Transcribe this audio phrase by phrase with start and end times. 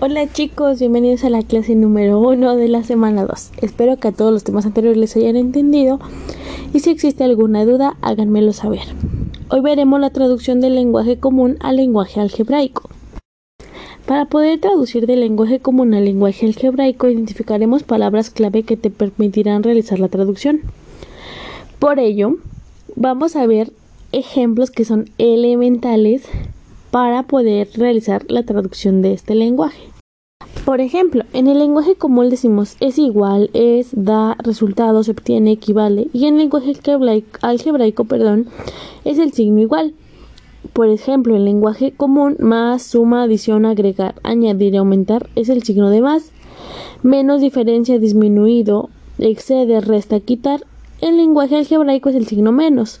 [0.00, 3.50] Hola chicos, bienvenidos a la clase número 1 de la semana 2.
[3.62, 5.98] Espero que a todos los temas anteriores les hayan entendido
[6.72, 8.82] y si existe alguna duda háganmelo saber.
[9.50, 12.88] Hoy veremos la traducción del lenguaje común al lenguaje algebraico.
[14.06, 19.64] Para poder traducir del lenguaje común al lenguaje algebraico identificaremos palabras clave que te permitirán
[19.64, 20.60] realizar la traducción.
[21.80, 22.36] Por ello,
[22.94, 23.72] vamos a ver
[24.12, 26.22] ejemplos que son elementales
[26.90, 29.88] para poder realizar la traducción de este lenguaje.
[30.64, 36.08] Por ejemplo, en el lenguaje común decimos es igual, es, da, resultado, se obtiene, equivale,
[36.12, 36.74] y en el lenguaje
[37.40, 38.48] algebraico, perdón,
[39.04, 39.94] es el signo igual.
[40.72, 46.02] Por ejemplo, en lenguaje común, más, suma, adición, agregar, añadir aumentar es el signo de
[46.02, 46.32] más.
[47.02, 50.64] Menos, diferencia, disminuido, excede, resta, quitar.
[51.00, 53.00] En lenguaje algebraico es el signo menos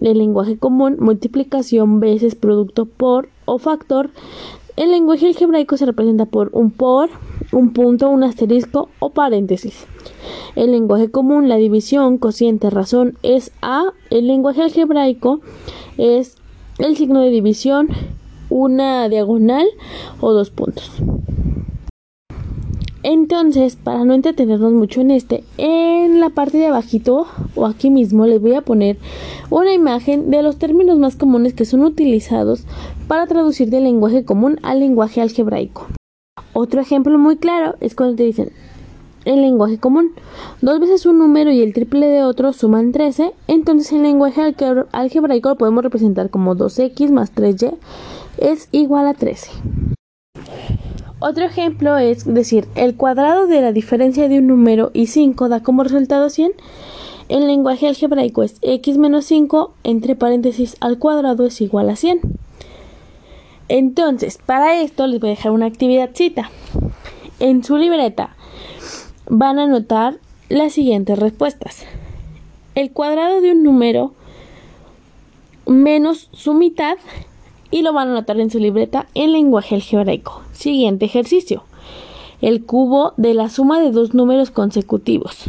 [0.00, 4.10] el lenguaje común, multiplicación veces producto por o factor.
[4.76, 7.10] El lenguaje algebraico se representa por un por,
[7.52, 9.86] un punto, un asterisco o paréntesis.
[10.56, 13.92] El lenguaje común, la división, cociente, razón es A.
[14.10, 15.40] El lenguaje algebraico
[15.98, 16.36] es
[16.78, 17.88] el signo de división,
[18.48, 19.66] una diagonal
[20.20, 20.90] o dos puntos.
[23.02, 28.26] Entonces, para no entretenernos mucho en este, en la parte de abajito o aquí mismo
[28.26, 28.98] les voy a poner
[29.48, 32.64] una imagen de los términos más comunes que son utilizados
[33.08, 35.86] para traducir del lenguaje común al lenguaje algebraico.
[36.52, 38.52] Otro ejemplo muy claro es cuando te dicen
[39.24, 40.12] el lenguaje común.
[40.60, 44.54] Dos veces un número y el triple de otro suman 13, entonces el lenguaje
[44.92, 47.76] algebraico lo podemos representar como 2x más 3y
[48.38, 49.50] es igual a 13.
[51.22, 55.62] Otro ejemplo es decir, el cuadrado de la diferencia de un número y 5 da
[55.62, 56.52] como resultado 100.
[57.28, 62.20] El lenguaje algebraico es x menos 5 entre paréntesis al cuadrado es igual a 100.
[63.68, 66.50] Entonces, para esto les voy a dejar una actividad cita.
[67.38, 68.34] En su libreta
[69.28, 71.84] van a anotar las siguientes respuestas.
[72.74, 74.14] El cuadrado de un número
[75.66, 76.96] menos su mitad
[77.70, 80.42] y lo van a anotar en su libreta en lenguaje algebraico.
[80.52, 81.64] Siguiente ejercicio.
[82.40, 85.44] El cubo de la suma de dos números consecutivos.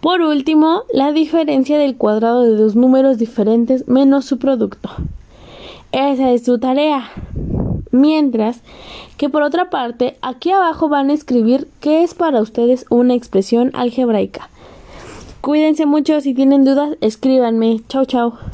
[0.00, 4.88] Por último, la diferencia del cuadrado de dos números diferentes menos su producto.
[5.92, 7.10] Esa es su tarea.
[7.90, 8.62] Mientras
[9.18, 13.70] que por otra parte, aquí abajo van a escribir qué es para ustedes una expresión
[13.74, 14.48] algebraica.
[15.42, 17.80] Cuídense mucho, si tienen dudas, escríbanme.
[17.88, 18.38] Chao, chao.